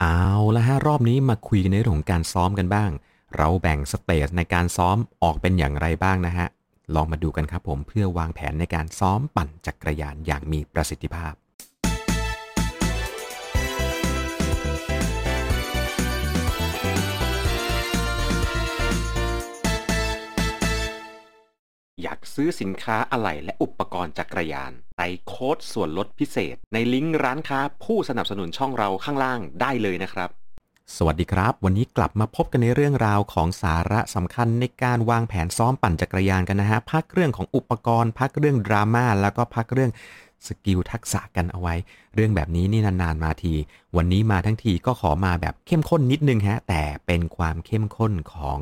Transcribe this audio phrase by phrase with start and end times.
[0.00, 2.90] เอาละฮะรอบนี้มาคุยกันในเรื่องของการซ้อมกันบ้าง
[3.36, 6.46] เราแบ่งสเตจในการซ้อมออกเป็นอย่างไรบ้างนะฮะ
[6.94, 11.32] ลองมาดูกันครับผมเพื่อวางแผนในการซ้อมปั่นจักรยานอย่างมีประสิทธิภาพ
[22.02, 30.30] อยากซื้อสินค้าอะไหล่และอุปกรณ์จักรยานใส่โค้ดส่วนลดพิเศษ ในลิงก์ร้านค้าผู้สนับสนุนช่องเราข้างล่างได้เลยนะครับ
[30.96, 39.90] สวัสดีครับ วันนี้กลับมาพบกันในเรื่องราวของสาระสำคัญในการวางแผนซ้อมปั่นจักรยานกันนะฮะพักเรื่องของอุปกรณ์ พักเรื่องดราม่าแล้วก็พักเรื่อง
[40.46, 41.74] skill ทักษะกันเอาไว้
[42.14, 43.54] เรื่องแบบนี้นี่นานๆมาที
[43.96, 48.60] วันนี้มาทั้งทีก็ขอมาแบบเข้มข้นนิดนึงฮะแต่เป็นความเข้มข้นของ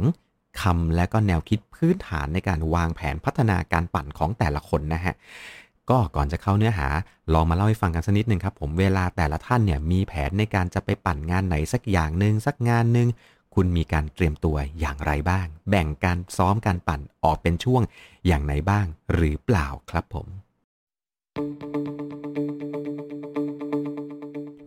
[0.60, 5.14] คำและก็แนวคิดพื้นฐานในการวางแผนพัฒนาการปั่นของแต่ละคนนะฮะ
[5.90, 6.88] ก็ก่อนจะเข้าเนื้อหา
[7.32, 13.08] ลองมาเล่าให้ฟังกันสักนิดหนึ่งครับผมเวลาแต่ละท่านเนี่ยมีแผนในการจะไปปั่นงานไหนสักอย่างหนึ่งสักงานหนึ่ง
[13.54, 17.82] คุณมีการเตรียมตัวอย่างไรบ้าง แบ่งการซ้อมการปั่นออกเป็นช่วง
[18.27, 20.27] อย่างไหนบ้าง หรือเปล่าครับผม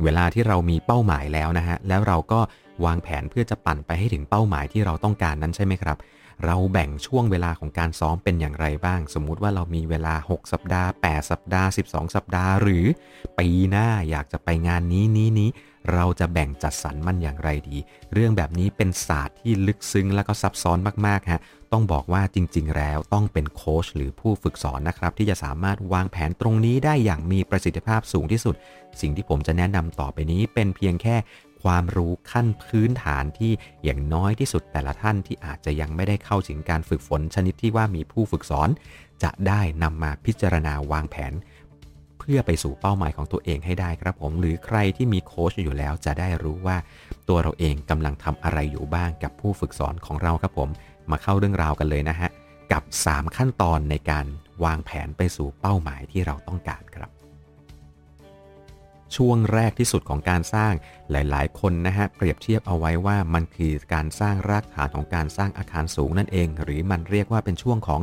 [0.03, 2.39] เวลาที่เรามีเป้าหมายแล้วนะฮะแล้วเราก็
[2.85, 5.97] วางแผนเพื่อจะปั่นไปให้ถึงเป้าหมายที่เราต้องการนั้นใช่ไหมครับ
[6.45, 12.85] เราแบ่งช่วงเวลาของการซ้อมเป็นอย่างไรบ้าง สมมุติว่าเรามีเวลา 6 สัปดาห์ 8 สัปดาห์ 12 สัปดาห์ หรือ
[13.39, 15.49] ปีหน้าอยากจะไปงานนี้นี้นี้
[15.93, 17.77] เราจะแบ่งจัดสรรมันอย่างไรดี
[18.13, 28.55] เรื่องแบบนี้เป็นศาสตร์ที่ลึกซึ้งและก็ซับซ้อนมากๆฮะ ต้องบอกว่าจริง ๆ แล้วต้องเป็นโค้ชหรือผู้ฝึกสอนนะครับ ที่จะสามารถวางแผนตรงนี้ได้อย่างมีประสิทธิภาพสูงที่สุด
[29.01, 31.15] สิ่งที่ผมจะแนะนำต่อไปนี้เป็นเพียงแค่
[31.63, 33.51] ความรู้ขั้นพื้นฐานที่
[33.83, 38.69] อย่างน้อยที่สุดแต่ละท่านที่อาจจะยังไม่ได้เข้าถึงการฝึกฝนชนิดที่ว่ามีผู้ฝึกสอน
[39.23, 41.33] จะได้นำมาพิจารณาวางแผน
[42.19, 46.77] เพื่อไปสู่เป้าหมายของตัวเองให้ได้ครับผมหรือใครที่มีโค้ชอยู่แล้วจะได้รู้ว่า
[47.27, 50.69] ตัวเราเองกำลังทำอะไรอยู่บ้างกับผู้ฝึกสอนของเราครับผม
[51.11, 52.29] มาเข้าเรื่องราวกันเลยนะฮะ
[52.71, 54.25] กับ 3 ขั้นตอนในการ
[54.63, 57.09] วางแผนไปสู่เป้าหมายที่เราต้องการครับ
[59.15, 60.73] ช่วงแรกที่สุดของการสร้าง
[61.11, 68.01] หลาย ๆ คนนะฮะเปรียบเทียบเอาไว้ว่ามันคือการสร้างรากฐานของการสร้างอาคารสูงนั่นเอง หรือมันเรียกว่าเป็นช่วงของ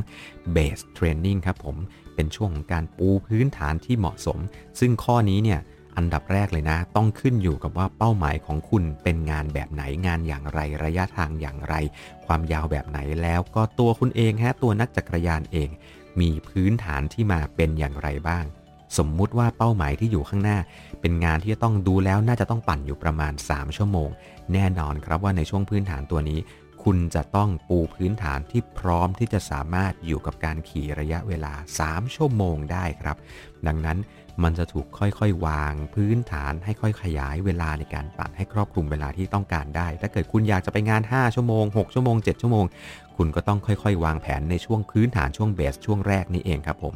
[0.54, 1.76] base training ครับผม
[2.14, 4.38] เป็นช่วงของการปูพื้นฐานที่เหมาะสม
[4.80, 5.60] ซึ่งข้อนี้เนี่ย
[5.96, 11.74] อันดับแรกเลยนะ ต้องขึ้นอยู่กับว่าเป้าหมายของคุณเป็นงานแบบไหนงานอย่างไรระยะทางอย่างไร
[12.26, 15.68] ความยาวแบบไหนแล้วก็ตัวคุณเองฮะตัวนักจักรยานเอง
[16.20, 18.44] มีพื้นฐานที่มาเป็นอย่างไรบ้าง
[18.98, 20.58] สมมุติว่าเป้าหมายที่อยู่ข้างหน้า
[21.00, 24.08] เป็นงานที่จะต้องดูแล้วน่าจะต้องปั่นอยู่ประมาณ 3 ชั่วโมง
[24.52, 26.38] แน่นอนครับว่าในช่วงพื้นฐานตัวนี้
[26.84, 31.52] คุณจะต้องปูพื้นฐานที่พร้อมที่จะสามารถอยู่กับการขี่ระยะเวลา
[31.84, 33.16] 3 ชั่วโมงได้ครับ
[33.66, 33.98] ดังนั้น
[34.42, 42.64] มันจะถูกค่อยๆ วางพื้นฐานให้ค่อยขยายเวลาในการปั่นให้ครอบคลุมเวลาที่ต้องการได้ ถ้าเกิดคุณอยากจะไปงาน 5 ชั่วโมง 6 ชั่วโมง 7 ชั่วโมง
[43.16, 46.94] คุณก็ต้องค่อยๆ วางแผนในช่วงพื้นฐานช่วงเบสช่วงแรกนี้เองครับผม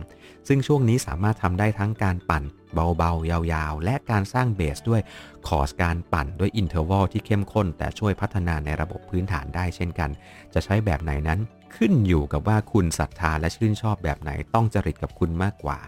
[0.49, 2.45] ซึ่งช่วงนี้สามารถทำได้ทั้งการปั่น
[2.75, 5.01] เบาๆ ยาวๆ และการสร้างเบสด้วย
[5.49, 10.11] คอร์สการปั่นด้วย interval ที่เข้มข้น แต่ช่วยพัฒนาในระบบพื้นฐานได้เช่นกัน
[10.55, 11.41] จะใช้แบบไหนนั้น
[11.77, 15.79] ขึ้นอยู่กับว่าคุณศรัทธาและชื่นชอบแบบไหนต้องจริตกับคุณมากกว่า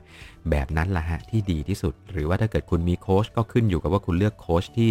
[0.50, 4.90] แบบนั้นละฮะที่ดีที่สุด หรือว่าถ้าเกิดคุณมีโค้ชก็ขึ้นอยู่กับว่าคุณเลือกโค้ชที่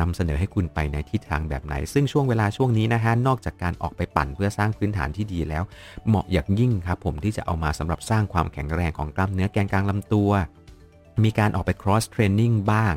[0.00, 5.62] นำเสนอให้คุณไปในทิศทางแบบไหน ซึ่งช่วงเวลาช่วงนี้นะฮะนอกจากการออกไปปั่นเพื่อสร้างพื้นฐานที่ดีแล้ว
[6.06, 10.30] เหมาะอย่างยิ่งครับผมที่จะเอามาสำหรับสร้างความแข็งแรงของกล้ามเนื้อแกนกลางลำตัว
[11.24, 12.94] มีการออกไป cross training บ้าง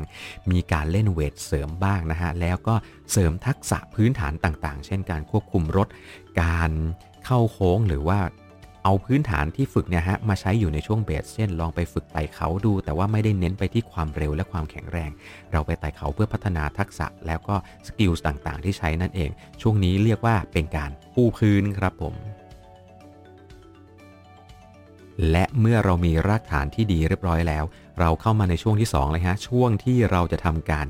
[0.50, 2.74] มีการเล่นเวทเสริมบ้างนะฮะ แล้วก็
[3.12, 5.88] เสริมทักษะพื้นฐานต่างๆ เช่นการควบคุมรถ
[6.40, 6.70] การ
[7.26, 8.20] เข้าโค้งหรือว่า
[8.84, 15.10] เอาพื้นฐานที่ฝึกเนี่ยฮะมาใช้อยู่ในช่วงเบสเช่น ลองไปฝึกไต่เขาดู แต่ว่าไม่ได้เน้นไปที่ความเร็วและความแข็งแรง
[15.52, 19.30] เราไปไต่เขาเพื่อพัฒนาทักษะแล้วก็สกิลต่างๆ ที่ใช้นั่นเอง
[19.62, 22.14] ช่วงนี้เรียกว่าเป็นการปูพื้นครับผม
[25.30, 27.64] และเมื่อเรามีรากฐานที่ดีเรียบร้อยแล้ว
[28.00, 30.86] เราเข้ามาในช่วงที่2เลยฮะช่วงที่เราจะทำการ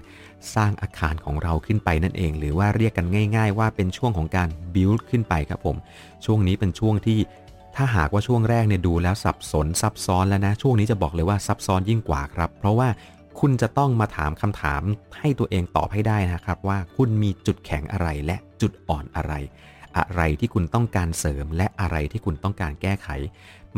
[0.55, 3.07] สร้างอาคารของเราขึ้นไปนั่นเอง หรือว่าเรียกกัน
[3.37, 5.77] ง่าย ๆ ว่าเป็นช่วงของการ build ขึ้นไปครับผม
[6.25, 7.19] ช่วงนี้เป็นช่วงที่
[7.77, 12.89] ถ้าหากว่าช่วงแรกเนี่ยดูแล้วสับสนซับซ้อนแล้วนะ ช่วงนี้จะบอกเลยว่าซับซ้อนยิ่งกว่าครับ เพราะว่า
[13.41, 14.83] คุณจะต้องมาถามคำถาม
[15.19, 19.33] ให้ตัวเองตอบให้ได้นะครับ ว่าคุณมีจุดแข็งอะไรและจุดอ่อนอะไร
[19.99, 23.09] อะไรที่คุณต้องการเสริมและอะไรที่คุณต้องการแก้ไข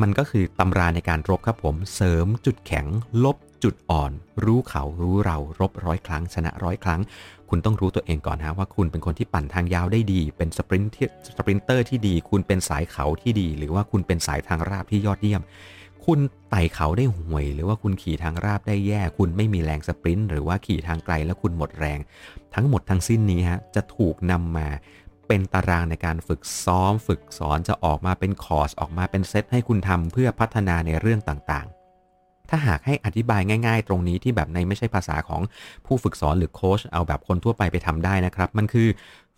[0.00, 2.86] มันก็คือตำราในการรบครับผม เสริมจุดแข็ง
[3.24, 4.12] ลบจุดอ่อน
[4.44, 7.00] รู้เขารู้เรารบร้อยครั้ง ชนะร้อยครั้ง
[7.48, 11.06] คุณต้องรู้ตัวเองก่อนนะว่าคุณเป็นคนที่ปั่นทางยาวได้ดี เป็น sprint ที่
[11.36, 15.42] sprinter ที่ดี คุณเป็นสายเขาที่ดี หรือว่าคุณเป็นสายทางราบที่ยอดเยี่ยม
[16.04, 16.20] คุณ
[16.50, 21.98] ไต่เขาได้ห่วย หรือว่าคุณขี่ทางราบได้แย่ คุณไม่มีแรง sprint หรือว่าขี่ทางไกลแล้วคุณหมดแรง
[22.54, 24.68] ทั้งหมดทั้งสิ้นนี้ฮะจะถูกนำมา
[25.28, 35.42] เป็นตารางในการฝึกซ้อม ฝึกสอนจะออกมาเป็นคอร์สออกมาเป็นเซตให้คุณทำเพื่อพัฒนาในเรื่องต่างๆ ถ้าหากให้อธิบายง่าย ๆ ตรงนี้ที่แบบในไม่ใช่ภาษาของ
[35.86, 38.88] ผู้ฝึกสอนหรือโค้ชเอาแบบคนทั่วไปไปทำได้นะครับ มันคือ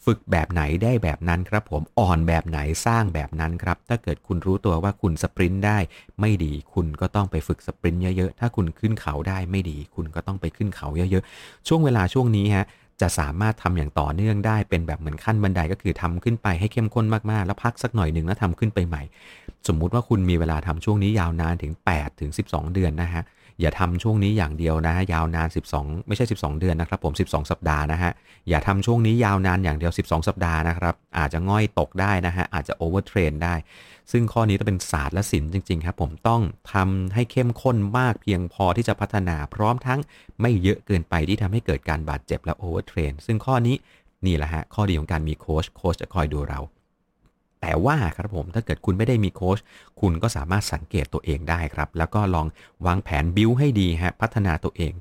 [0.04, 5.78] ฝึกแบบไหนได้แบบนั้นครับผมอ่อนแบบไหนสร้างแบบนั้นครับ ถ้าเกิดคุณรู้ตัวว่าคุณ sprint ได้
[6.20, 12.66] ไม่ดีคุณก็ต้องไปฝึก sprint เยอะๆ ถ้าคุณขึ้นเขาได้ไม่ดี คุณก็ต้องไปขึ้นเขาเยอะๆ ช่วงเวลาช่วงนี้ฮะ
[13.00, 19.02] จะสามารถทำอย่างต่อเนื่องได้เป็นแบบเหมือนขั้นบันไดก็คือทำขึ้นไปให้เข้มข้นมากๆ แล้วพักสักหน่อยหนึ่งแล้วทำขึ้นไปใหม่
[19.68, 23.22] สมมุติว่าคุณมีเวลาทำช่วงนี้ยาวนานถึง8ถึง12 เดือนนะฮะ
[23.60, 28.12] อย่าทำช่วงนี้อย่างเดียวนะฮะยาวนาน 12 ไม่ใช่ 12 เดือนนะครับผม 12 สัปดาห์นะฮะ
[28.48, 33.54] อย่าทำช่วงนี้ยาวนานอย่างเดียว 12 สัปดาห์นะครับ อาจจะง่อยตกได้นะฮะอาจจะ overtrain ได้
[34.12, 36.42] ซึ่งข้อนี้ต้องเป็นศาสตร์และศิลป์จริง ๆ ครับ ผมต้อง
[36.72, 40.00] ทำให้เข้มข้นมากเพียงพอที่จะพัฒนาพร้อมทั้ง
[40.40, 43.76] ไม่เยอะเกินไปที่ทำให้เกิดการบาดเจ็บและ overtrain ซึ่งข้อนี้
[44.26, 46.60] นี่แหละฮะข้อดีของการมีโค้ชโค้ชจะคอยดูเรา
[47.60, 49.58] แต่ว่าครับผมถ้าเกิดคุณไม่ได้มีโค้ช
[50.00, 52.46] คุณก็สามารถสังเกตตัวเองได้ครับ แล้วก็ลอง
[52.86, 54.92] วางแผนบิวให้ดีฮะพัฒนาตัวเอง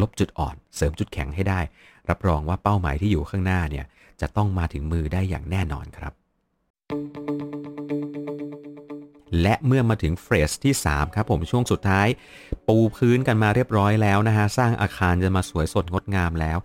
[0.00, 1.60] ลบจุดอ่อน เสริมจุดแข็งให้ได้
[2.08, 3.84] รับรองว่าเป้าหมายที่อยู่ข้างหน้าเนี่ย
[4.20, 6.12] จะต้องมาถึงมือได้อย่างแน่นอนครับ
[9.42, 12.08] และเมื่อมาถึง phase ที่ 3 ครับผมช่วงสุดท้าย
[12.68, 16.58] ปูพื้นกันมาเรียบร้อยแล้วนะฮะ สร้างอาคารจะมาสวยสดงดงามแล้ว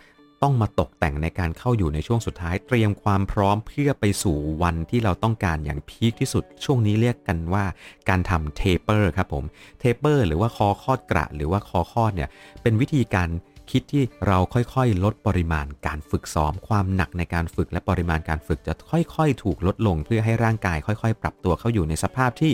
[0.43, 7.63] ต้องมาตกแต่งในการเข้าอยู่ในช่วงสุดท้าย เตรียมความพร้อมเพื่อไปสู่วันที่เราต้องการอย่าง peak ที่สุด ช่วงนี้เรียกกันว่า
[8.09, 9.43] การทำ taper ครับผม
[9.79, 12.29] taper หรือว่าคอคอดกระ หรือว่าคอคอดเนี่ย
[12.61, 13.29] เป็นวิธีการ
[13.71, 22.51] คิดที่เราค่อยๆ ลดปริมาณการฝึกซ้อม ความหนักในการฝึกและปริมาณการฝึกจะค่อยๆ ถูกลดลง เพื่อให้ร่างกายค่อยๆ ปรับตัวเข้าอยู่ในสภาพที่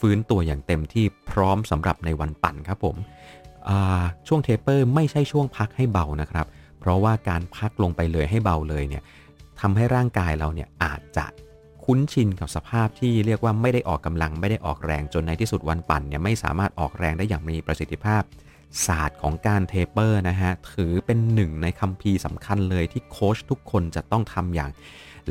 [0.00, 2.96] ฟื้นตัวอย่างเต็มที่พร้อมสำหรับในวันปั่นครับผม
[4.28, 6.46] ช่วง taper ไม่ใช่ช่วงพักให้เบานะครับ
[6.82, 9.02] เพราะว่าการพักลงไปเลยให้เบาเลยเนี่ย
[9.60, 11.26] ทำให้ร่างกายเราเนี่ยอาจจะ
[11.84, 18.22] คุ้นชินกับสภาพที่เรียกว่าไม่ได้ออกกำลังไม่ได้ออกแรงจนในที่สุดวันปั่นเนี่ยไม่สามารถออกแรงได้อย่างมีประสิทธิภาพ
[18.86, 24.70] ศาสตร์ของการ taper นะฮะ ถือเป็นหนึ่งในคัมภีร์สำคัญเลยที่โค้ชทุกคนจะต้องทำอย่าง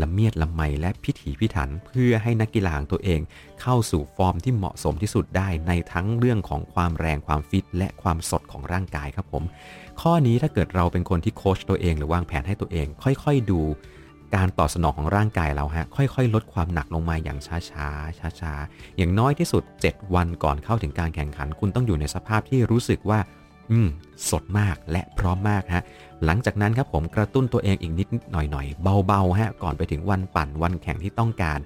[0.02, 3.22] ละเมียดละไมและพิถีพิถันเพื่อให้นักกีฬาของตัวเอง
[3.62, 9.44] เข้าสู่ฟอร์มที่เหมาะสมที่สุดได้ในทั้งเรื่องของความแรงความฟิต และความสดของร่างกายครับผม
[10.02, 13.62] ข้อนี้ถ้าเกิดเราเป็นคนที่โค้ชตัวเอง หรือวางแผนให้ตัวเอง ค่อยๆดู
[14.36, 23.20] การตอบสนองของร่างกายเราฮะค่อยๆ ลดความหนักลงมาอย่างช้าๆช้าๆอย่างน้อยที่สุด 7 วันก่อนเข้าถึงการแข่งขัน คุณต้องอยู่ในสภาพที่รู้สึกว่า
[23.72, 23.90] อืม
[24.30, 25.84] สดมากและพร้อมมากฮะ
[26.26, 31.60] หลังจากนั้นครับผมกระตุ้นตัวเองอีกนิดหน่อยๆ เบาๆฮะ ก่อนไปถึงวันปั่นวันแข่งที่ต้องการ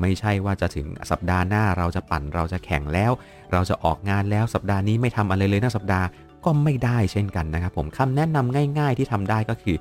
[0.00, 3.12] ไม่ใช่ว่าจะถึงสัปดาห์หน้าเราจะปั่นเราจะแข่งแล้ว
[3.52, 6.06] เราจะออกงานแล้วสัปดาห์นี้ไม่ทำอะไรเลยนะสัปดาห์
[6.44, 9.76] ก็ไม่ได้เช่นกันนะครับผมคำแนะนำง่าย ๆ ที่ทำได้ก็คือ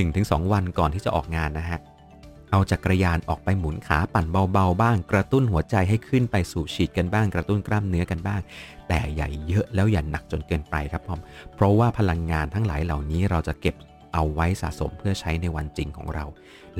[0.00, 1.78] 1-2 วันก่อนที่จะออกงานนะฮะ
[2.50, 8.40] เอาจักรยานออกไปหมุนขาปั่นเบาๆบ้าง กระตุ้นหัวใจให้ขึ้นไปสู่ฉีดกันบ้าง กระตุ้นกล้ามเนื้อกันบ้าง
[8.88, 11.20] แต่ใหญ่เยอะแล้วอย่าหนักจนเกินไปครับผม
[11.54, 13.74] เพราะว่าพลังงานทั้งหลายเหล่านี้เราจะเก็บ
[14.14, 16.24] เอาไว้สะสมเพื่อใช้ในวันจริงของเรา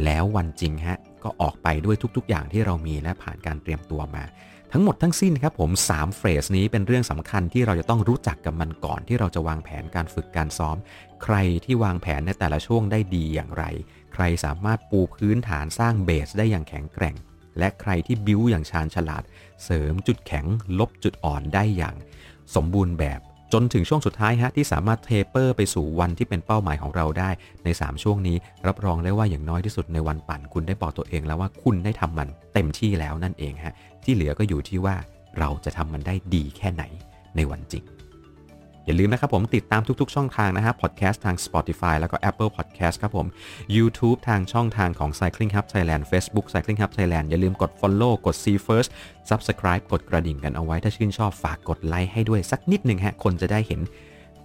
[0.04, 4.24] แล้ววันจริงฮะก็ออกไปด้วยทุกๆ อย่างที่เรามีและผ่านการเตรียมตัวมา
[4.72, 10.76] ทั้งหมดทั้งสิ้นครับผม3เฟสนี้เป็นเรื่องสำคัญที่เราจะต้องรู้จักกับมันก่อนที่เราจะวางแผนการฝึกการซ้อม
[11.24, 13.64] ใครที่วางแผนในแต่ละช่วงได้ดีอย่างไร
[14.14, 17.16] ใครสามารถปูพื้นฐานสร้างเบสได้อย่างแข็งแกร่ง
[17.58, 19.22] และใครที่บิ้วอย่างชาญฉลาด
[19.64, 20.46] เสริมจุดแข็ง
[20.78, 21.96] ลบจุดอ่อนได้อย่าง
[22.54, 23.20] สมบูรณ์แบบ
[23.52, 27.30] จนถึงช่วงสุดท้ายฮะที่สามารถเทเปอร์ไปสู่วันที่เป็นเป้าหมายของเราได้
[27.64, 28.36] ใน 3 ช่วงนี้
[28.66, 34.96] รับรองได้ว่าอย่างน้อยที่สุดในวันปั่นคุณได้บอกตัวเองแล้วว่าคุณได้ทำมันเต็มที่แล้วนั่นเองฮะที่เหลือก็อยู่ที่ว่า
[35.38, 36.84] เราจะทำมันได้ดีแค่ไหน
[37.36, 37.84] ในวันจริง
[38.86, 43.26] อย่าลืมนะครับผมติดตามทุกๆ ช่องทางนะฮะพอดแคสต์ทาง Spotify แล้วก็ Apple Podcast ครับผม
[43.76, 48.90] YouTube ทางช่องทางของ Cycling Hub Thailand Facebook Cycling Hub Thailand อย่าลืมกด Follow กด See First
[49.30, 53.80] Subscribe กดกระดิ่งกันเอาไว้ถ้าชื่นชอบฝากกดไลค์ให้ด้วยสักนิดหนึ่งฮะคนจะได้เห็น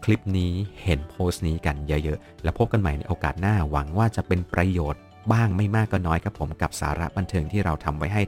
[0.04, 8.22] คลิปนี้เห็นโพสต์นี้กันเยอะๆ แล้วพบกันใหม่ในโอกาสหน้าหวังว่าจะเป็นประโยชน์บ้างไม่มากก็น้อยครับผมกับสาระบันเทิงที่เราทำไว้ให้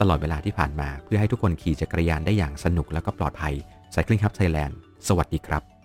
[0.00, 3.54] ตลอดเวลาที่ผ่านมา เพื่อให้ทุกคนขี่จักรยานได้อย่างสนุกแล้วก็ปลอดภัย
[3.94, 4.74] Cycling Hub Thailand
[5.08, 5.79] สวัสดีครับ